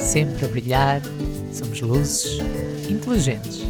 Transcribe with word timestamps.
sempre 0.00 0.44
a 0.44 0.48
brilhar, 0.48 1.02
somos 1.52 1.80
luzes 1.80 2.38
inteligentes. 2.88 3.60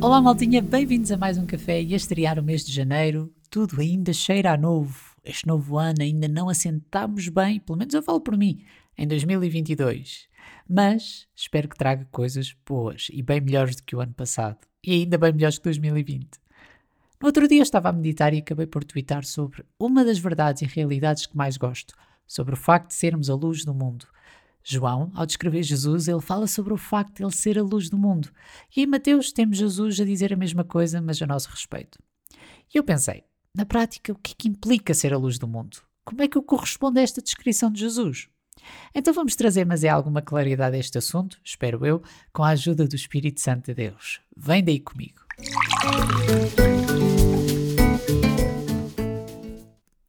Olá, 0.00 0.20
maltinha, 0.20 0.60
bem-vindos 0.60 1.10
a 1.12 1.16
mais 1.16 1.38
um 1.38 1.46
café 1.46 1.80
e 1.80 1.94
a 1.94 1.96
estrear 1.96 2.38
o 2.38 2.42
mês 2.42 2.64
de 2.64 2.72
janeiro. 2.72 3.32
Tudo 3.48 3.80
ainda 3.80 4.12
cheira 4.12 4.52
a 4.52 4.56
novo. 4.56 5.14
Este 5.24 5.46
novo 5.46 5.78
ano 5.78 6.02
ainda 6.02 6.28
não 6.28 6.48
assentámos 6.48 7.28
bem, 7.28 7.60
pelo 7.60 7.78
menos 7.78 7.94
eu 7.94 8.02
falo 8.02 8.20
por 8.20 8.36
mim, 8.36 8.62
em 8.98 9.06
2022. 9.06 10.28
Mas 10.68 11.26
espero 11.34 11.68
que 11.68 11.78
traga 11.78 12.06
coisas 12.10 12.54
boas 12.66 13.08
e 13.10 13.22
bem 13.22 13.40
melhores 13.40 13.76
do 13.76 13.84
que 13.84 13.96
o 13.96 14.00
ano 14.00 14.12
passado. 14.12 14.58
E 14.84 14.92
ainda 14.92 15.16
bem 15.16 15.32
melhores 15.32 15.56
que 15.56 15.64
2020. 15.64 16.43
No 17.20 17.26
outro 17.28 17.48
dia 17.48 17.62
estava 17.62 17.88
a 17.88 17.92
meditar 17.92 18.34
e 18.34 18.38
acabei 18.38 18.66
por 18.66 18.84
twittar 18.84 19.24
sobre 19.24 19.64
uma 19.78 20.04
das 20.04 20.18
verdades 20.18 20.62
e 20.62 20.66
realidades 20.66 21.26
que 21.26 21.36
mais 21.36 21.56
gosto, 21.56 21.94
sobre 22.26 22.54
o 22.54 22.56
facto 22.56 22.88
de 22.88 22.94
sermos 22.94 23.30
a 23.30 23.34
luz 23.34 23.64
do 23.64 23.74
mundo. 23.74 24.06
João, 24.62 25.12
ao 25.14 25.26
descrever 25.26 25.62
Jesus, 25.62 26.08
ele 26.08 26.20
fala 26.20 26.46
sobre 26.46 26.72
o 26.72 26.78
facto 26.78 27.16
de 27.16 27.22
ele 27.22 27.32
ser 27.32 27.58
a 27.58 27.62
luz 27.62 27.90
do 27.90 27.98
mundo. 27.98 28.30
E 28.74 28.82
em 28.82 28.86
Mateus 28.86 29.30
temos 29.30 29.58
Jesus 29.58 30.00
a 30.00 30.04
dizer 30.04 30.32
a 30.32 30.36
mesma 30.36 30.64
coisa, 30.64 31.02
mas 31.02 31.20
a 31.20 31.26
nosso 31.26 31.50
respeito. 31.50 31.98
E 32.74 32.78
eu 32.78 32.82
pensei, 32.82 33.24
na 33.54 33.66
prática, 33.66 34.12
o 34.12 34.16
que 34.16 34.32
é 34.32 34.34
que 34.36 34.48
implica 34.48 34.94
ser 34.94 35.12
a 35.12 35.18
luz 35.18 35.38
do 35.38 35.46
mundo? 35.46 35.78
Como 36.04 36.22
é 36.22 36.28
que 36.28 36.36
eu 36.36 36.42
correspondo 36.42 36.98
a 36.98 37.02
esta 37.02 37.22
descrição 37.22 37.70
de 37.70 37.80
Jesus? 37.80 38.28
Então 38.94 39.12
vamos 39.12 39.36
trazer, 39.36 39.66
mas 39.66 39.84
é 39.84 39.88
alguma 39.88 40.22
claridade 40.22 40.76
a 40.76 40.78
este 40.78 40.96
assunto, 40.96 41.38
espero 41.44 41.84
eu, 41.84 42.02
com 42.32 42.42
a 42.42 42.48
ajuda 42.50 42.86
do 42.86 42.96
Espírito 42.96 43.40
Santo 43.40 43.66
de 43.66 43.74
Deus. 43.74 44.20
Vem 44.34 44.64
daí 44.64 44.80
comigo. 44.80 45.20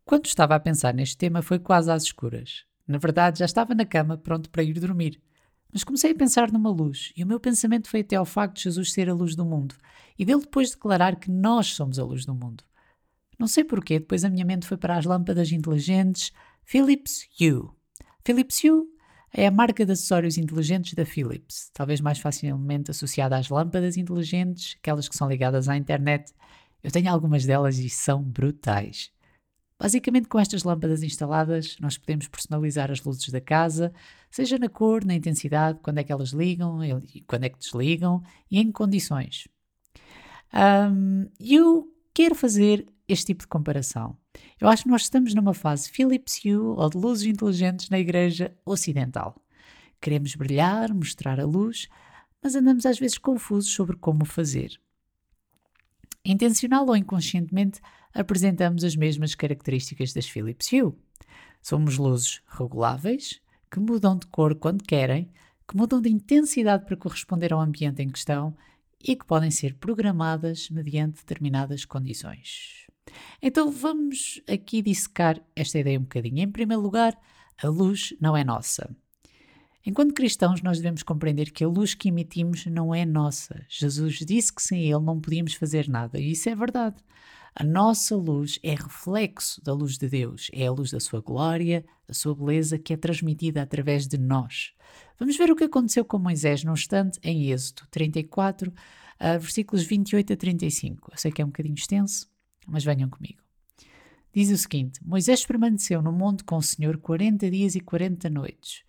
Quando 0.08 0.28
estava 0.28 0.54
a 0.54 0.60
pensar 0.60 0.94
neste 0.94 1.18
tema 1.18 1.42
foi 1.42 1.58
quase 1.58 1.92
às 1.92 2.04
escuras. 2.04 2.64
Na 2.88 3.00
verdade, 3.00 3.40
já 3.40 3.46
estava 3.46 3.74
na 3.74 3.86
cama 3.86 4.16
pronto 4.16 4.52
para 4.52 4.62
ir 4.62 4.80
dormir. 4.80 5.20
Mas 5.74 5.84
comecei 5.84 6.12
a 6.12 6.16
pensar 6.16 6.52
numa 6.52 6.70
luz, 6.70 7.12
e 7.18 7.24
o 7.24 7.28
meu 7.28 7.40
pensamento 7.40 7.90
foi 7.90 8.02
até 8.02 8.16
ao 8.16 8.24
facto 8.24 8.58
de 8.58 8.64
Jesus 8.64 8.94
ser 8.94 9.10
a 9.10 9.16
luz 9.16 9.36
do 9.36 9.44
mundo, 9.44 9.74
e 10.18 10.24
dele 10.24 10.42
depois 10.42 10.70
declarar 10.70 11.16
que 11.16 11.32
nós 11.32 11.74
somos 11.74 11.98
a 11.98 12.04
luz 12.04 12.24
do 12.24 12.36
mundo. 12.36 12.64
Não 13.40 13.48
sei 13.48 13.64
porquê, 13.64 13.98
depois 13.98 14.24
a 14.24 14.30
minha 14.30 14.46
mente 14.46 14.68
foi 14.68 14.78
para 14.78 14.96
as 14.96 15.06
lâmpadas 15.06 15.52
inteligentes 15.52 16.32
Philips 16.64 17.28
Hue. 17.42 17.68
Philips 18.24 18.64
Hue 18.64 18.86
é 19.34 19.48
a 19.48 19.52
marca 19.52 19.84
de 19.88 19.92
acessórios 19.92 20.38
inteligentes 20.38 20.94
da 20.94 21.04
Philips, 21.04 21.72
talvez 21.74 22.00
mais 22.00 22.20
facilmente 22.20 22.92
associada 22.92 23.36
às 23.36 23.50
lâmpadas 23.50 23.98
inteligentes, 23.98 24.78
aquelas 24.80 25.10
que 25.10 25.18
são 25.18 25.28
ligadas 25.28 25.68
à 25.68 25.76
internet. 25.76 26.32
Eu 26.84 26.92
tenho 26.92 27.12
algumas 27.12 27.44
delas 27.44 27.80
e 27.80 27.90
são 27.90 28.22
brutais. 28.22 29.15
Basicamente, 29.78 30.30
com 30.30 30.40
estas 30.40 30.64
lâmpadas 30.64 31.04
instaladas, 31.04 31.76
nós 31.82 31.98
podemos 31.98 32.28
personalizar 32.28 32.90
as 32.90 33.04
luzes 33.04 33.30
da 33.30 33.42
casa, 33.42 33.94
seja 34.32 34.58
na 34.58 34.70
cor, 34.70 35.04
na 35.04 35.14
intensidade, 35.14 35.80
quando 35.82 35.98
é 35.98 36.04
que 36.04 36.12
elas 36.12 36.30
ligam 36.30 36.80
quando 37.28 37.44
é 37.44 37.50
que 37.50 37.60
desligam 37.60 38.24
e 38.50 38.60
em 38.60 38.72
condições. 38.72 39.48
Um, 40.54 41.28
eu 41.40 41.92
quero 42.14 42.34
fazer 42.34 42.88
este 43.08 43.28
tipo 43.28 43.42
de 43.42 43.48
comparação. 43.48 44.18
Eu 44.60 44.70
acho 44.70 44.84
que 44.84 44.90
nós 44.90 45.04
estamos 45.04 45.34
numa 45.34 45.54
fase 45.54 45.90
Philips 45.90 46.40
Hue 46.44 46.56
ou 46.56 46.90
de 46.90 46.98
luzes 46.98 47.26
inteligentes 47.26 47.90
na 47.90 48.00
Igreja 48.00 48.56
Ocidental. 48.66 49.36
Queremos 50.00 50.36
brilhar, 50.36 50.94
mostrar 50.94 51.40
a 51.40 51.46
luz, 51.46 51.90
mas 52.42 52.56
andamos 52.56 52.86
às 52.86 52.98
vezes 52.98 53.18
confusos 53.18 53.72
sobre 53.72 53.98
como 53.98 54.24
fazer. 54.24 54.80
Intencional 56.26 56.88
ou 56.88 56.98
inconscientemente, 56.98 57.80
apresentamos 58.12 58.84
as 58.84 58.96
mesmas 58.96 59.36
características 59.36 60.12
das 60.12 60.28
Philips 60.28 60.72
Hue. 60.72 60.92
Somos 61.62 62.00
luzes 62.00 62.42
reguláveis, 62.48 63.40
que 63.70 63.80
mudam 63.80 64.18
de 64.18 64.26
cor 64.28 64.56
quando 64.56 64.84
querem, 64.84 65.30
que 65.68 65.78
mudam 65.78 66.02
de 66.02 66.10
intensidade 66.10 66.84
para 66.86 66.98
corresponder 66.98 67.54
ao 67.54 67.62
ambiente 67.62 68.02
em 68.02 68.10
questão 68.10 68.56
e 69.04 69.16
que 69.16 69.26
podem 69.26 69.52
ser 69.52 69.76
programadas 69.76 70.68
mediante 70.72 71.18
determinadas 71.18 71.86
condições. 71.86 72.88
Então 73.40 73.72
vamos 73.72 74.42
aqui 74.50 74.82
dissecar 74.82 75.40
esta 75.56 75.78
ideia 75.78 76.00
um 76.00 76.04
bocadinho. 76.04 76.40
Em 76.40 76.52
primeiro 76.52 76.82
lugar, 76.82 77.16
a 77.62 77.68
luz 77.68 78.16
não 78.20 78.36
é 78.36 78.44
nossa. 78.44 78.96
Enquanto 79.86 80.16
cristãos, 80.16 80.64
nós 80.64 80.78
devemos 80.78 81.04
compreender 81.04 81.52
que 81.52 81.64
a 81.64 81.68
luz 81.68 81.94
que 81.94 82.10
emitimos 82.10 82.66
não 82.66 82.94
é 82.94 83.06
nossa. 83.06 83.64
Jesus 83.70 84.16
disse 84.16 84.52
que 84.52 84.64
sem 84.64 84.82
Ele 84.82 85.04
não 85.04 85.22
podíamos 85.22 85.54
fazer 85.54 85.88
nada, 85.88 86.20
e 86.20 86.32
isso 86.32 86.50
é 86.50 86.56
verdade. 86.56 86.96
A 87.56 87.64
nossa 87.64 88.16
luz 88.16 88.60
é 88.64 88.72
reflexo 88.72 89.64
da 89.64 89.74
luz 89.74 89.98
de 89.98 90.10
Deus, 90.10 90.50
é 90.52 90.66
a 90.66 90.72
luz 90.72 90.90
da 90.90 91.00
sua 91.00 91.22
glória, 91.22 91.86
da 92.08 92.16
sua 92.16 92.34
beleza 92.34 92.80
que 92.80 92.94
é 92.94 92.98
transmitida 92.98 93.62
através 93.62 94.08
de 94.08 94.18
nós. 94.18 94.74
Vamos 95.20 95.38
ver 95.38 95.52
o 95.52 95.56
que 95.56 95.64
aconteceu 95.64 96.04
com 96.04 96.18
Moisés 96.18 96.64
num 96.64 96.74
instante 96.74 97.20
em 97.24 97.52
Êxodo 97.52 97.84
34, 97.92 98.72
uh, 98.72 99.40
versículos 99.40 99.86
28 99.86 100.34
a 100.34 100.36
35. 100.36 101.12
Eu 101.14 101.18
sei 101.18 101.32
que 101.32 101.42
é 101.42 101.46
um 101.46 101.50
bocadinho 101.50 101.76
extenso, 101.76 102.28
mas 102.68 102.84
venham 102.84 103.08
comigo. 103.08 103.42
Diz 104.34 104.50
o 104.50 104.58
seguinte: 104.58 105.00
Moisés 105.06 105.46
permaneceu 105.46 106.02
no 106.02 106.12
monte 106.12 106.44
com 106.44 106.58
o 106.58 106.62
Senhor 106.62 106.98
40 106.98 107.50
dias 107.52 107.76
e 107.76 107.80
40 107.80 108.30
noites. 108.32 108.84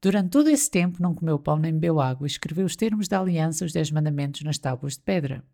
Durante 0.00 0.30
todo 0.30 0.48
esse 0.48 0.70
tempo 0.70 1.02
não 1.02 1.14
comeu 1.14 1.38
pão 1.38 1.58
nem 1.58 1.72
bebeu 1.72 2.00
água 2.00 2.26
e 2.26 2.30
escreveu 2.30 2.64
os 2.64 2.76
termos 2.76 3.08
da 3.08 3.20
aliança, 3.20 3.64
os 3.64 3.72
dez 3.72 3.90
mandamentos, 3.90 4.42
nas 4.42 4.58
tábuas 4.58 4.94
de 4.94 5.00
pedra. 5.00 5.44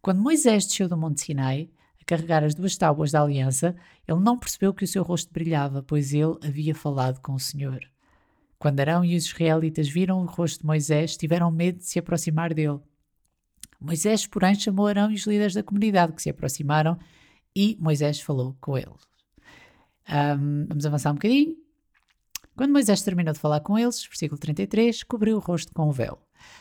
Quando 0.00 0.22
Moisés 0.22 0.66
desceu 0.66 0.88
do 0.88 0.96
monte 0.96 1.22
Sinai, 1.22 1.70
a 2.00 2.04
carregar 2.04 2.42
as 2.44 2.54
duas 2.54 2.76
tábuas 2.76 3.10
da 3.10 3.22
aliança, 3.22 3.76
ele 4.06 4.20
não 4.20 4.38
percebeu 4.38 4.72
que 4.72 4.84
o 4.84 4.88
seu 4.88 5.02
rosto 5.02 5.32
brilhava, 5.32 5.82
pois 5.82 6.14
ele 6.14 6.38
havia 6.42 6.74
falado 6.74 7.20
com 7.20 7.34
o 7.34 7.40
Senhor. 7.40 7.80
Quando 8.58 8.80
Arão 8.80 9.04
e 9.04 9.16
os 9.16 9.26
israelitas 9.26 9.88
viram 9.88 10.22
o 10.22 10.26
rosto 10.26 10.60
de 10.60 10.66
Moisés, 10.66 11.16
tiveram 11.16 11.50
medo 11.50 11.78
de 11.78 11.84
se 11.84 11.98
aproximar 11.98 12.54
dele. 12.54 12.80
Moisés, 13.78 14.26
porém, 14.26 14.54
chamou 14.54 14.86
Arão 14.86 15.10
e 15.10 15.14
os 15.14 15.26
líderes 15.26 15.52
da 15.52 15.62
comunidade 15.62 16.14
que 16.14 16.22
se 16.22 16.30
aproximaram 16.30 16.98
e 17.54 17.76
Moisés 17.78 18.20
falou 18.20 18.56
com 18.60 18.78
eles. 18.78 19.06
Um, 20.08 20.66
vamos 20.68 20.86
avançar 20.86 21.10
um 21.10 21.14
bocadinho. 21.14 21.63
Quando 22.56 22.72
Moisés 22.72 23.02
terminou 23.02 23.32
de 23.34 23.40
falar 23.40 23.60
com 23.60 23.76
eles, 23.76 24.04
versículo 24.04 24.38
33, 24.38 25.02
cobriu 25.02 25.36
o 25.36 25.40
rosto 25.40 25.72
com 25.74 25.88
o 25.88 25.92
véu. 25.92 26.18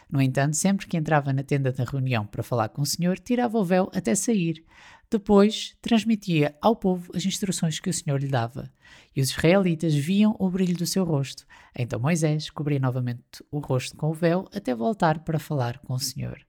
No 0.10 0.22
entanto, 0.22 0.56
sempre 0.56 0.88
que 0.88 0.98
entrava 0.98 1.32
na 1.32 1.44
tenda 1.44 1.72
da 1.72 1.84
reunião 1.84 2.26
para 2.26 2.42
falar 2.42 2.70
com 2.70 2.82
o 2.82 2.86
Senhor, 2.86 3.20
tirava 3.20 3.58
o 3.60 3.64
véu 3.64 3.92
até 3.94 4.16
sair. 4.16 4.64
Depois, 5.10 5.76
transmitia 5.82 6.56
ao 6.60 6.76
povo 6.76 7.12
as 7.16 7.26
instruções 7.26 7.80
que 7.80 7.90
o 7.90 7.94
Senhor 7.94 8.20
lhe 8.20 8.28
dava. 8.28 8.72
E 9.16 9.22
os 9.22 9.30
israelitas 9.30 9.94
viam 9.94 10.36
o 10.40 10.50
brilho 10.50 10.76
do 10.76 10.88
seu 10.88 11.04
rosto. 11.04 11.46
Então 11.78 12.00
Moisés 12.00 12.50
cobria 12.50 12.80
novamente 12.80 13.44
o 13.52 13.60
rosto 13.60 13.96
com 13.96 14.10
o 14.10 14.14
véu 14.14 14.50
até 14.52 14.74
voltar 14.74 15.20
para 15.20 15.38
falar 15.38 15.78
com 15.80 15.94
o 15.94 16.00
Senhor. 16.00 16.44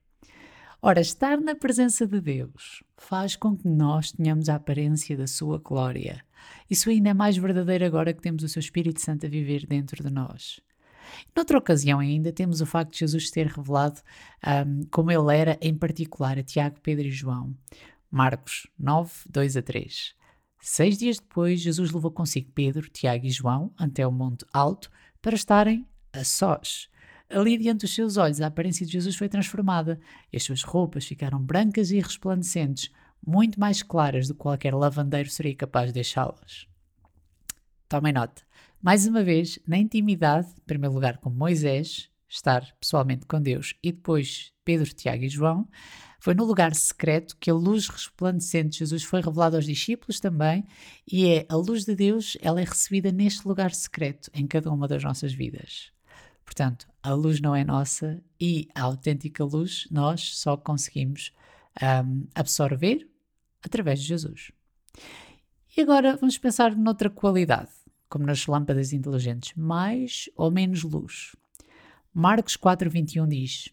Ora, 0.87 1.01
estar 1.01 1.41
na 1.41 1.55
presença 1.55 2.05
de 2.05 2.21
Deus 2.21 2.83
faz 2.95 3.35
com 3.35 3.57
que 3.57 3.67
nós 3.67 4.11
tenhamos 4.11 4.49
a 4.49 4.53
aparência 4.53 5.17
da 5.17 5.25
sua 5.25 5.57
glória. 5.57 6.23
Isso 6.69 6.91
ainda 6.91 7.09
é 7.09 7.13
mais 7.15 7.35
verdadeiro 7.35 7.83
agora 7.83 8.13
que 8.13 8.21
temos 8.21 8.43
o 8.43 8.47
seu 8.47 8.59
Espírito 8.59 9.01
Santo 9.01 9.25
a 9.25 9.29
viver 9.29 9.65
dentro 9.65 10.03
de 10.03 10.13
nós. 10.13 10.59
Noutra 11.35 11.57
ocasião 11.57 11.97
ainda 11.97 12.31
temos 12.31 12.61
o 12.61 12.67
facto 12.67 12.91
de 12.91 12.99
Jesus 12.99 13.31
ter 13.31 13.47
revelado 13.47 13.99
um, 14.45 14.83
como 14.91 15.09
ele 15.09 15.35
era 15.35 15.57
em 15.59 15.75
particular 15.75 16.37
a 16.37 16.43
Tiago, 16.43 16.79
Pedro 16.83 17.07
e 17.07 17.11
João. 17.11 17.57
Marcos 18.11 18.67
9, 18.77 19.11
2 19.27 19.57
a 19.57 19.63
3. 19.63 20.13
Seis 20.61 20.99
dias 20.99 21.17
depois, 21.17 21.61
Jesus 21.61 21.89
levou 21.89 22.11
consigo 22.11 22.51
Pedro, 22.53 22.87
Tiago 22.91 23.25
e 23.25 23.31
João 23.31 23.73
até 23.75 24.05
o 24.05 24.11
monte 24.11 24.45
alto 24.53 24.91
para 25.19 25.33
estarem 25.33 25.87
a 26.13 26.23
sós. 26.23 26.87
Ali 27.29 27.57
diante 27.57 27.81
dos 27.81 27.95
seus 27.95 28.17
olhos 28.17 28.39
a 28.41 28.47
aparência 28.47 28.85
de 28.85 28.91
Jesus 28.91 29.15
foi 29.15 29.27
transformada 29.27 29.99
e 30.31 30.37
as 30.37 30.43
suas 30.43 30.63
roupas 30.63 31.05
ficaram 31.05 31.41
brancas 31.41 31.91
e 31.91 31.99
resplandecentes, 31.99 32.91
muito 33.25 33.59
mais 33.59 33.81
claras 33.81 34.27
do 34.27 34.33
que 34.33 34.39
qualquer 34.39 34.73
lavandeiro 34.73 35.29
seria 35.29 35.55
capaz 35.55 35.87
de 35.87 35.93
deixá-las. 35.93 36.67
Tomem 37.89 38.13
nota. 38.13 38.43
Mais 38.81 39.07
uma 39.07 39.23
vez, 39.23 39.57
na 39.67 39.77
intimidade, 39.77 40.49
em 40.49 40.65
primeiro 40.65 40.93
lugar 40.93 41.17
com 41.17 41.29
Moisés, 41.29 42.09
estar 42.27 42.75
pessoalmente 42.79 43.25
com 43.25 43.41
Deus, 43.41 43.75
e 43.81 43.91
depois 43.91 44.51
Pedro, 44.63 44.93
Tiago 44.93 45.23
e 45.23 45.29
João, 45.29 45.67
foi 46.19 46.33
no 46.33 46.43
lugar 46.43 46.73
secreto 46.73 47.37
que 47.39 47.49
a 47.49 47.53
luz 47.53 47.87
resplandecente 47.87 48.69
de 48.69 48.77
Jesus 48.79 49.03
foi 49.03 49.21
revelada 49.21 49.57
aos 49.57 49.65
discípulos 49.65 50.19
também, 50.19 50.65
e 51.11 51.27
é 51.27 51.45
a 51.49 51.55
luz 51.55 51.85
de 51.85 51.95
Deus, 51.95 52.37
ela 52.41 52.61
é 52.61 52.63
recebida 52.63 53.11
neste 53.11 53.47
lugar 53.47 53.71
secreto 53.71 54.29
em 54.33 54.47
cada 54.47 54.71
uma 54.71 54.87
das 54.87 55.03
nossas 55.03 55.33
vidas. 55.33 55.91
Portanto, 56.43 56.87
a 57.05 57.13
luz 57.13 57.39
não 57.39 57.55
é 57.55 57.63
nossa 57.63 58.19
e 58.41 58.67
a 58.73 58.81
autêntica 58.81 59.43
luz 59.43 59.87
nós 59.91 60.39
só 60.39 60.57
conseguimos 60.57 61.31
um, 62.03 62.25
absorver 62.33 63.07
através 63.63 64.01
de 64.01 64.07
Jesus. 64.07 64.51
E 65.77 65.81
agora 65.81 66.15
vamos 66.15 66.37
pensar 66.39 66.75
noutra 66.75 67.07
qualidade, 67.07 67.69
como 68.09 68.25
nas 68.25 68.47
lâmpadas 68.47 68.91
inteligentes, 68.91 69.53
mais 69.55 70.29
ou 70.35 70.49
menos 70.49 70.81
luz. 70.81 71.35
Marcos 72.11 72.57
4:21 72.57 73.27
diz: 73.27 73.69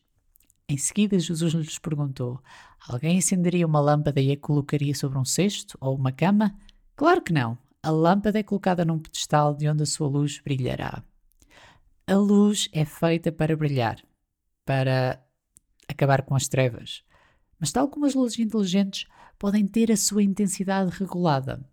Em 0.69 0.77
seguida 0.77 1.19
Jesus 1.19 1.55
lhes 1.55 1.79
perguntou: 1.79 2.39
Alguém 2.87 3.17
acenderia 3.17 3.67
uma 3.67 3.81
lâmpada 3.81 4.21
e 4.21 4.31
a 4.31 4.37
colocaria 4.37 4.95
sobre 4.95 5.17
um 5.17 5.25
cesto 5.25 5.79
ou 5.81 5.97
uma 5.97 6.13
cama? 6.13 6.55
Claro 6.95 7.23
que 7.23 7.33
não. 7.33 7.57
A 7.83 7.91
lâmpada 7.91 8.39
é 8.39 8.43
colocada 8.43 8.85
num 8.85 8.99
pedestal 8.99 9.55
de 9.55 9.69
onde 9.69 9.85
a 9.85 9.87
sua 9.87 10.07
luz 10.07 10.39
brilhará. 10.45 11.03
A 12.07 12.15
luz 12.15 12.69
é 12.73 12.85
feita 12.85 13.31
para 13.31 13.57
brilhar, 13.57 14.03
para 14.65 15.25
acabar 15.89 16.23
com 16.23 16.35
as 16.35 16.49
trevas. 16.49 17.05
Mas, 17.61 17.71
tal 17.71 17.89
como 17.89 18.07
as 18.07 18.15
luzes 18.15 18.39
inteligentes, 18.39 19.07
podem 19.39 19.67
ter 19.67 19.91
a 19.91 19.97
sua 19.97 20.23
intensidade 20.23 20.91
regulada. 20.91 21.65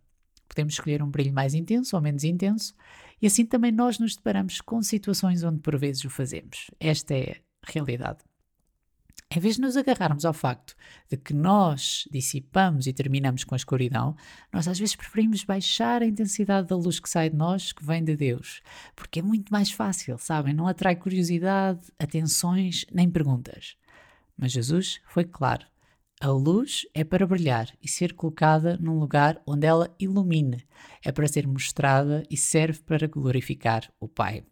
Podemos 0.48 0.74
escolher 0.74 1.02
um 1.02 1.10
brilho 1.10 1.34
mais 1.34 1.54
intenso 1.54 1.96
ou 1.96 2.02
menos 2.02 2.24
intenso, 2.24 2.76
e 3.22 3.28
assim 3.28 3.46
também 3.46 3.72
nós 3.72 3.98
nos 3.98 4.16
deparamos 4.16 4.62
com 4.62 4.82
situações 4.82 5.44
onde 5.44 5.60
por 5.60 5.78
vezes 5.78 6.04
o 6.06 6.10
fazemos. 6.10 6.70
Esta 6.80 7.16
é 7.16 7.42
a 7.68 7.72
realidade. 7.72 8.29
Em 9.32 9.40
vez 9.40 9.58
de 9.58 9.62
nos 9.62 9.78
agarrarmos 9.78 10.26
ao 10.26 10.34
facto 10.34 10.76
de 11.08 11.16
que 11.16 11.36
nós 11.36 12.08
dissipamos 12.10 12.88
e 12.88 12.94
terminamos 12.94 13.44
com 13.44 13.54
a 13.54 13.58
escuridão, 13.58 14.16
nós 14.52 14.68
às 14.68 14.80
vezes 14.80 14.96
preferimos 14.96 15.44
baixar 15.44 16.02
a 16.02 16.06
intensidade 16.08 16.68
da 16.68 16.76
luz 16.76 17.00
que 17.00 17.08
sai 17.08 17.30
de 17.30 17.36
nós, 17.36 17.72
que 17.72 17.86
vem 17.86 18.04
de 18.04 18.16
Deus, 18.16 18.60
porque 18.96 19.20
é 19.20 19.22
muito 19.22 19.52
mais 19.52 19.72
fácil, 19.72 20.18
sabem? 20.18 20.52
Não 20.52 20.68
atrai 20.68 20.96
curiosidade, 20.96 21.80
atenções 22.00 22.88
nem 22.92 23.08
perguntas. 23.08 23.78
Mas 24.36 24.52
Jesus 24.52 25.00
foi 25.06 25.26
claro: 25.26 25.64
a 26.20 26.30
luz 26.30 26.88
é 26.96 27.04
para 27.04 27.28
brilhar 27.28 27.72
e 27.84 27.88
ser 27.88 28.14
colocada 28.14 28.78
num 28.82 28.98
lugar 28.98 29.40
onde 29.46 29.68
ela 29.68 29.96
ilumine, 30.00 30.66
é 31.06 31.12
para 31.12 31.28
ser 31.28 31.46
mostrada 31.46 32.24
e 32.32 32.36
serve 32.36 32.80
para 32.80 33.06
glorificar 33.06 33.94
o 34.00 34.08
Pai. 34.08 34.44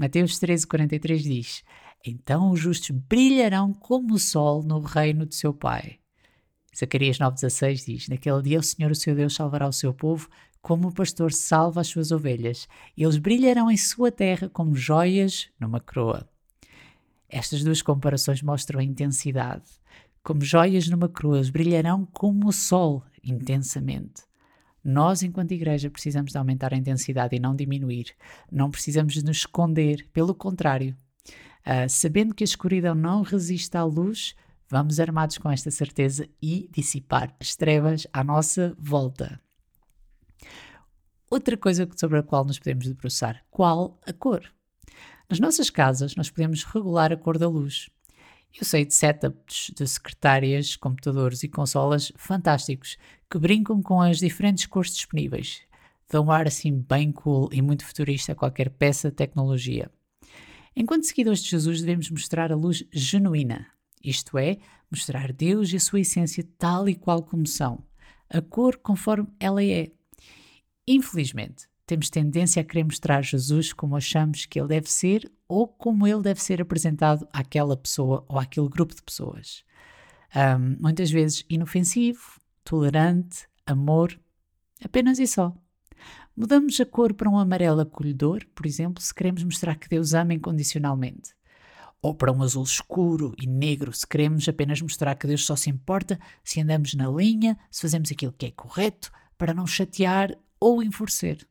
Mateus 0.00 0.38
13,43 0.38 1.18
diz: 1.18 1.64
então 2.04 2.50
os 2.50 2.60
justos 2.60 2.90
brilharão 2.90 3.72
como 3.72 4.14
o 4.14 4.18
sol 4.18 4.62
no 4.62 4.80
reino 4.80 5.26
de 5.26 5.34
seu 5.34 5.52
Pai. 5.52 5.98
Zacarias 6.76 7.18
9,16 7.18 7.84
diz: 7.84 8.08
Naquele 8.08 8.42
dia 8.42 8.58
o 8.58 8.62
Senhor, 8.62 8.90
o 8.90 8.94
seu 8.94 9.14
Deus, 9.14 9.34
salvará 9.34 9.66
o 9.66 9.72
seu 9.72 9.92
povo, 9.92 10.28
como 10.60 10.88
o 10.88 10.92
pastor 10.92 11.32
salva 11.32 11.80
as 11.80 11.88
suas 11.88 12.12
ovelhas, 12.12 12.68
e 12.96 13.02
eles 13.02 13.16
brilharão 13.16 13.70
em 13.70 13.76
sua 13.76 14.12
terra 14.12 14.48
como 14.48 14.74
joias 14.74 15.48
numa 15.58 15.80
coroa. 15.80 16.28
Estas 17.28 17.62
duas 17.62 17.82
comparações 17.82 18.42
mostram 18.42 18.80
a 18.80 18.84
intensidade. 18.84 19.64
Como 20.22 20.42
joias 20.42 20.88
numa 20.88 21.08
coroa, 21.08 21.38
eles 21.38 21.50
brilharão 21.50 22.06
como 22.06 22.48
o 22.48 22.52
sol, 22.52 23.04
intensamente. 23.22 24.22
Nós, 24.82 25.22
enquanto 25.22 25.52
igreja, 25.52 25.90
precisamos 25.90 26.32
de 26.32 26.38
aumentar 26.38 26.72
a 26.72 26.76
intensidade 26.76 27.36
e 27.36 27.40
não 27.40 27.54
diminuir. 27.54 28.14
Não 28.50 28.70
precisamos 28.70 29.14
de 29.14 29.24
nos 29.24 29.38
esconder, 29.38 30.08
pelo 30.12 30.34
contrário, 30.34 30.96
Uh, 31.68 31.86
sabendo 31.86 32.34
que 32.34 32.42
a 32.42 32.46
escuridão 32.46 32.94
não 32.94 33.20
resiste 33.20 33.76
à 33.76 33.84
luz, 33.84 34.34
vamos 34.70 34.98
armados 34.98 35.36
com 35.36 35.50
esta 35.50 35.70
certeza 35.70 36.26
e 36.40 36.66
dissipar 36.72 37.36
as 37.38 37.54
trevas 37.54 38.06
à 38.10 38.24
nossa 38.24 38.74
volta. 38.78 39.38
Outra 41.30 41.58
coisa 41.58 41.86
sobre 41.94 42.20
a 42.20 42.22
qual 42.22 42.42
nos 42.46 42.58
podemos 42.58 42.86
debruçar: 42.86 43.44
qual 43.50 44.00
a 44.06 44.14
cor? 44.14 44.50
Nas 45.28 45.38
nossas 45.38 45.68
casas, 45.68 46.16
nós 46.16 46.30
podemos 46.30 46.64
regular 46.64 47.12
a 47.12 47.16
cor 47.18 47.36
da 47.36 47.46
luz. 47.46 47.90
Eu 48.58 48.64
sei 48.64 48.86
de 48.86 48.94
setups 48.94 49.70
de 49.76 49.86
secretárias, 49.86 50.74
computadores 50.74 51.42
e 51.42 51.48
consolas 51.48 52.10
fantásticos 52.16 52.96
que 53.30 53.38
brincam 53.38 53.82
com 53.82 54.00
as 54.00 54.20
diferentes 54.20 54.64
cores 54.64 54.94
disponíveis. 54.94 55.60
Dão 56.10 56.24
um 56.24 56.30
ar 56.30 56.46
assim 56.46 56.80
bem 56.88 57.12
cool 57.12 57.50
e 57.52 57.60
muito 57.60 57.84
futurista 57.84 58.32
a 58.32 58.34
qualquer 58.34 58.70
peça 58.70 59.10
de 59.10 59.16
tecnologia. 59.16 59.90
Enquanto 60.74 61.06
seguidores 61.06 61.42
de 61.42 61.50
Jesus, 61.50 61.80
devemos 61.80 62.10
mostrar 62.10 62.52
a 62.52 62.56
luz 62.56 62.84
genuína, 62.92 63.66
isto 64.02 64.38
é, 64.38 64.58
mostrar 64.90 65.32
Deus 65.32 65.72
e 65.72 65.76
a 65.76 65.80
sua 65.80 66.00
essência 66.00 66.46
tal 66.56 66.88
e 66.88 66.94
qual 66.94 67.22
como 67.22 67.46
são, 67.46 67.84
a 68.30 68.40
cor 68.40 68.76
conforme 68.76 69.28
ela 69.40 69.62
é. 69.62 69.90
Infelizmente, 70.86 71.68
temos 71.86 72.10
tendência 72.10 72.60
a 72.60 72.64
querer 72.64 72.84
mostrar 72.84 73.22
Jesus 73.22 73.72
como 73.72 73.96
achamos 73.96 74.46
que 74.46 74.60
ele 74.60 74.68
deve 74.68 74.90
ser 74.90 75.30
ou 75.48 75.66
como 75.66 76.06
ele 76.06 76.22
deve 76.22 76.42
ser 76.42 76.60
apresentado 76.60 77.26
àquela 77.32 77.76
pessoa 77.76 78.24
ou 78.28 78.38
àquele 78.38 78.68
grupo 78.68 78.94
de 78.94 79.02
pessoas. 79.02 79.64
Um, 80.36 80.76
muitas 80.78 81.10
vezes 81.10 81.44
inofensivo, 81.48 82.38
tolerante, 82.62 83.46
amor, 83.66 84.18
apenas 84.84 85.18
e 85.18 85.26
só. 85.26 85.54
Mudamos 86.40 86.80
a 86.80 86.86
cor 86.86 87.14
para 87.14 87.28
um 87.28 87.36
amarelo 87.36 87.80
acolhedor, 87.80 88.46
por 88.54 88.64
exemplo, 88.64 89.02
se 89.02 89.12
queremos 89.12 89.42
mostrar 89.42 89.74
que 89.74 89.88
Deus 89.88 90.14
ama 90.14 90.34
incondicionalmente. 90.34 91.34
Ou 92.00 92.14
para 92.14 92.30
um 92.30 92.44
azul 92.44 92.62
escuro 92.62 93.34
e 93.42 93.44
negro, 93.44 93.92
se 93.92 94.06
queremos 94.06 94.48
apenas 94.48 94.80
mostrar 94.80 95.16
que 95.16 95.26
Deus 95.26 95.44
só 95.44 95.56
se 95.56 95.68
importa 95.68 96.16
se 96.44 96.60
andamos 96.60 96.94
na 96.94 97.08
linha, 97.08 97.58
se 97.68 97.82
fazemos 97.82 98.12
aquilo 98.12 98.32
que 98.38 98.46
é 98.46 98.50
correto, 98.52 99.10
para 99.36 99.52
não 99.52 99.66
chatear 99.66 100.32
ou 100.60 100.80
enfurecer. 100.80 101.44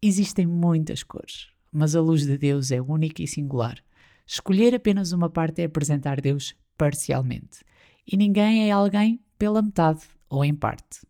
Existem 0.00 0.46
muitas 0.46 1.02
cores, 1.02 1.48
mas 1.72 1.96
a 1.96 2.00
luz 2.00 2.24
de 2.24 2.38
Deus 2.38 2.70
é 2.70 2.80
única 2.80 3.20
e 3.20 3.26
singular. 3.26 3.82
Escolher 4.24 4.76
apenas 4.76 5.10
uma 5.10 5.28
parte 5.28 5.60
é 5.60 5.64
apresentar 5.64 6.20
Deus 6.20 6.54
parcialmente. 6.78 7.64
E 8.06 8.16
ninguém 8.16 8.68
é 8.68 8.70
alguém 8.70 9.20
pela 9.36 9.60
metade 9.60 10.02
ou 10.28 10.44
em 10.44 10.54
parte. 10.54 11.00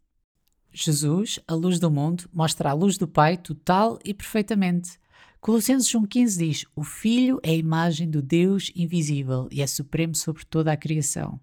Jesus, 0.73 1.39
a 1.47 1.55
luz 1.55 1.79
do 1.79 1.91
mundo, 1.91 2.25
mostra 2.33 2.71
a 2.71 2.73
luz 2.73 2.97
do 2.97 3.07
Pai 3.07 3.37
total 3.37 3.99
e 4.05 4.15
perfeitamente. 4.15 4.99
Colossenses 5.41 5.91
1,15 5.91 6.39
diz: 6.39 6.65
O 6.75 6.83
Filho 6.83 7.41
é 7.43 7.51
a 7.51 7.57
imagem 7.57 8.09
do 8.09 8.23
Deus 8.23 8.71
invisível 8.75 9.49
e 9.51 9.61
é 9.61 9.67
supremo 9.67 10.15
sobre 10.15 10.45
toda 10.45 10.73
a 10.73 10.77
criação. 10.77 11.39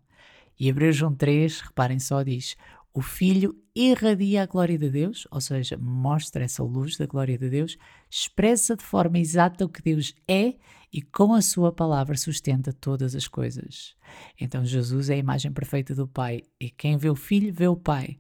E 0.60 0.68
Hebreus 0.68 0.98
1,3, 0.98 1.62
reparem 1.62 2.00
só, 2.00 2.24
diz: 2.24 2.56
O 2.94 3.02
Filho 3.02 3.56
irradia 3.76 4.44
a 4.44 4.46
glória 4.46 4.78
de 4.78 4.90
Deus, 4.90 5.28
ou 5.30 5.40
seja, 5.40 5.78
mostra 5.78 6.44
essa 6.44 6.64
luz 6.64 6.98
da 6.98 7.06
glória 7.06 7.38
de 7.38 7.50
Deus, 7.50 7.78
expressa 8.10 8.76
de 8.76 8.84
forma 8.84 9.20
exata 9.20 9.64
o 9.64 9.70
que 9.70 9.82
Deus 9.82 10.16
é 10.28 10.56
e 10.92 11.02
com 11.02 11.34
a 11.34 11.42
sua 11.42 11.72
palavra 11.72 12.18
sustenta 12.18 12.74
todas 12.74 13.16
as 13.16 13.28
coisas. 13.28 13.96
Então 14.40 14.66
Jesus 14.66 15.10
é 15.10 15.14
a 15.14 15.18
imagem 15.18 15.52
perfeita 15.52 15.94
do 15.94 16.08
Pai 16.08 16.42
e 16.60 16.70
quem 16.70 16.98
vê 16.98 17.10
o 17.10 17.16
Filho 17.16 17.54
vê 17.54 17.68
o 17.68 17.76
Pai. 17.76 18.18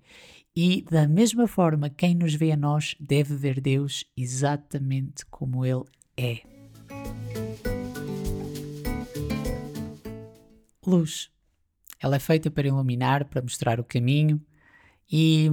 E, 0.61 0.81
da 0.81 1.07
mesma 1.07 1.47
forma, 1.47 1.89
quem 1.89 2.13
nos 2.13 2.33
vê 2.33 2.51
a 2.51 2.57
nós 2.57 2.93
deve 2.99 3.33
ver 3.33 3.61
Deus 3.61 4.03
exatamente 4.17 5.25
como 5.27 5.65
Ele 5.65 5.85
é. 6.17 6.41
Luz. 10.85 11.31
Ela 12.01 12.17
é 12.17 12.19
feita 12.19 12.51
para 12.51 12.67
iluminar, 12.67 13.23
para 13.29 13.41
mostrar 13.41 13.79
o 13.79 13.85
caminho, 13.85 14.45
e 15.09 15.49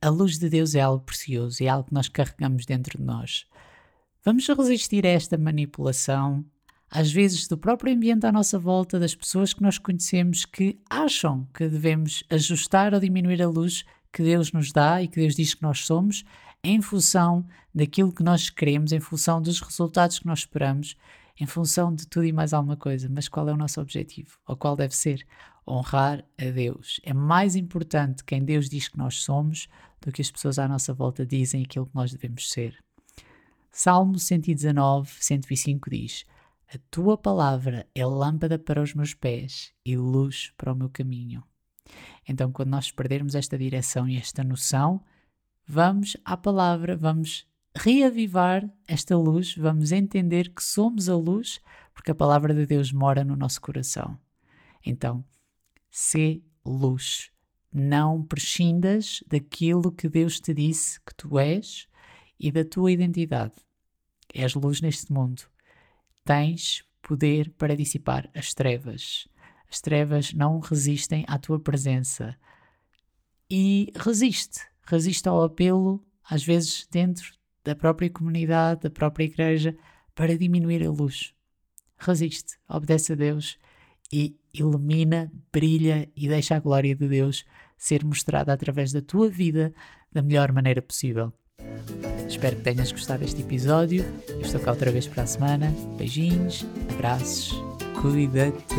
a 0.00 0.08
luz 0.08 0.38
de 0.38 0.48
Deus 0.48 0.76
é 0.76 0.82
algo 0.82 1.04
precioso, 1.04 1.60
é 1.60 1.66
algo 1.66 1.88
que 1.88 1.94
nós 1.94 2.08
carregamos 2.08 2.64
dentro 2.64 2.96
de 2.96 3.04
nós. 3.04 3.46
Vamos 4.24 4.46
resistir 4.46 5.04
a 5.04 5.10
esta 5.10 5.36
manipulação, 5.36 6.44
às 6.88 7.10
vezes 7.10 7.48
do 7.48 7.58
próprio 7.58 7.92
ambiente 7.92 8.24
à 8.24 8.30
nossa 8.30 8.56
volta, 8.56 9.00
das 9.00 9.16
pessoas 9.16 9.52
que 9.52 9.62
nós 9.62 9.78
conhecemos 9.78 10.44
que 10.44 10.78
acham 10.88 11.44
que 11.52 11.68
devemos 11.68 12.22
ajustar 12.30 12.94
ou 12.94 13.00
diminuir 13.00 13.42
a 13.42 13.48
luz 13.48 13.84
que 14.14 14.22
Deus 14.22 14.52
nos 14.52 14.70
dá 14.70 15.02
e 15.02 15.08
que 15.08 15.20
Deus 15.20 15.34
diz 15.34 15.54
que 15.54 15.62
nós 15.62 15.80
somos, 15.80 16.24
em 16.62 16.80
função 16.80 17.44
daquilo 17.74 18.12
que 18.12 18.22
nós 18.22 18.48
queremos, 18.48 18.92
em 18.92 19.00
função 19.00 19.42
dos 19.42 19.60
resultados 19.60 20.20
que 20.20 20.26
nós 20.26 20.38
esperamos, 20.40 20.96
em 21.38 21.46
função 21.46 21.92
de 21.92 22.06
tudo 22.06 22.24
e 22.24 22.32
mais 22.32 22.54
alguma 22.54 22.76
coisa. 22.76 23.08
Mas 23.10 23.28
qual 23.28 23.48
é 23.48 23.52
o 23.52 23.56
nosso 23.56 23.80
objetivo? 23.80 24.38
Ou 24.46 24.56
qual 24.56 24.76
deve 24.76 24.94
ser? 24.94 25.26
Honrar 25.66 26.24
a 26.38 26.44
Deus. 26.44 27.00
É 27.02 27.12
mais 27.12 27.56
importante 27.56 28.22
quem 28.22 28.44
Deus 28.44 28.68
diz 28.68 28.86
que 28.86 28.96
nós 28.96 29.16
somos 29.22 29.66
do 30.00 30.12
que 30.12 30.22
as 30.22 30.30
pessoas 30.30 30.60
à 30.60 30.68
nossa 30.68 30.94
volta 30.94 31.26
dizem 31.26 31.64
aquilo 31.64 31.86
que 31.86 31.94
nós 31.94 32.12
devemos 32.12 32.50
ser. 32.50 32.78
Salmo 33.72 34.16
119, 34.16 35.10
105 35.18 35.90
diz: 35.90 36.24
A 36.72 36.78
tua 36.88 37.18
palavra 37.18 37.84
é 37.92 38.06
lâmpada 38.06 38.60
para 38.60 38.80
os 38.80 38.94
meus 38.94 39.12
pés 39.12 39.72
e 39.84 39.96
luz 39.96 40.52
para 40.56 40.72
o 40.72 40.76
meu 40.76 40.88
caminho. 40.88 41.42
Então, 42.28 42.50
quando 42.50 42.70
nós 42.70 42.90
perdermos 42.90 43.34
esta 43.34 43.58
direção 43.58 44.08
e 44.08 44.16
esta 44.16 44.42
noção, 44.42 45.02
vamos 45.66 46.16
à 46.24 46.36
palavra, 46.36 46.96
vamos 46.96 47.46
reavivar 47.76 48.68
esta 48.86 49.16
luz, 49.16 49.54
vamos 49.56 49.92
entender 49.92 50.50
que 50.50 50.62
somos 50.62 51.08
a 51.08 51.16
luz, 51.16 51.60
porque 51.92 52.10
a 52.10 52.14
palavra 52.14 52.54
de 52.54 52.66
Deus 52.66 52.92
mora 52.92 53.24
no 53.24 53.36
nosso 53.36 53.60
coração. 53.60 54.18
Então, 54.84 55.24
sê 55.90 56.42
luz. 56.64 57.30
Não 57.72 58.22
prescindas 58.22 59.22
daquilo 59.26 59.90
que 59.90 60.08
Deus 60.08 60.38
te 60.38 60.54
disse 60.54 61.00
que 61.00 61.12
tu 61.14 61.38
és 61.38 61.88
e 62.38 62.52
da 62.52 62.64
tua 62.64 62.92
identidade. 62.92 63.54
És 64.32 64.54
luz 64.54 64.80
neste 64.80 65.12
mundo. 65.12 65.42
Tens 66.24 66.84
poder 67.02 67.50
para 67.50 67.76
dissipar 67.76 68.30
as 68.34 68.54
trevas. 68.54 69.26
As 69.74 69.80
trevas 69.80 70.32
não 70.32 70.60
resistem 70.60 71.24
à 71.26 71.36
tua 71.36 71.58
presença. 71.58 72.36
E 73.50 73.92
resiste, 73.96 74.60
resiste 74.86 75.28
ao 75.28 75.42
apelo, 75.42 76.00
às 76.30 76.44
vezes 76.44 76.86
dentro 76.88 77.34
da 77.64 77.74
própria 77.74 78.08
comunidade, 78.08 78.82
da 78.82 78.90
própria 78.90 79.24
igreja, 79.24 79.76
para 80.14 80.38
diminuir 80.38 80.86
a 80.86 80.90
luz. 80.92 81.34
Resiste, 81.98 82.56
obedece 82.68 83.14
a 83.14 83.16
Deus 83.16 83.58
e 84.12 84.38
ilumina, 84.52 85.32
brilha 85.52 86.08
e 86.14 86.28
deixa 86.28 86.54
a 86.54 86.60
glória 86.60 86.94
de 86.94 87.08
Deus 87.08 87.44
ser 87.76 88.04
mostrada 88.04 88.52
através 88.52 88.92
da 88.92 89.02
tua 89.02 89.28
vida 89.28 89.74
da 90.12 90.22
melhor 90.22 90.52
maneira 90.52 90.80
possível. 90.80 91.32
Espero 92.28 92.56
que 92.56 92.62
tenhas 92.62 92.92
gostado 92.92 93.20
deste 93.20 93.42
episódio. 93.42 94.04
Eu 94.28 94.40
estou 94.40 94.60
cá 94.60 94.72
outra 94.72 94.90
vez 94.90 95.06
para 95.06 95.22
a 95.22 95.26
semana. 95.26 95.72
Beijinhos, 95.96 96.66
abraços, 96.90 97.54
cuida-te. 98.00 98.74